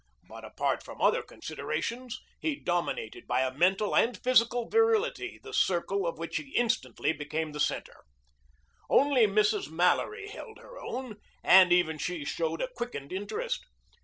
[0.27, 6.17] But apart from other considerations, he dominated by mental and physical virility the circle of
[6.17, 8.03] which he instantly became the center.
[8.89, 9.69] Only Mrs.
[9.69, 13.63] Mallory held her own, and even she showed a quickened interest.